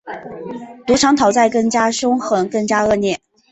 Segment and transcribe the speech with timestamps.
[0.87, 3.19] 赌场讨债更加兇狠、更加恶劣